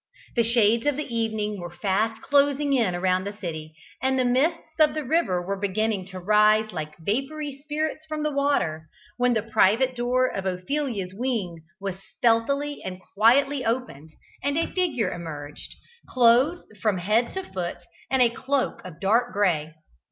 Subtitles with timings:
[0.35, 4.95] The shades of evening were fast closing in around the city, and the mists of
[4.95, 8.87] the river were beginning to rise like vapoury spirits from the water,
[9.17, 14.09] when the private door of Ophelia's wing was stealthily and quietly opened,
[14.43, 15.75] and a figure emerged,
[16.09, 19.75] clothed from head to foot in a cloak of dark gray.